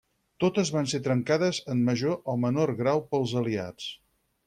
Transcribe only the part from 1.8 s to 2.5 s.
major o